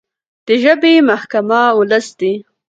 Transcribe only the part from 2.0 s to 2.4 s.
دی.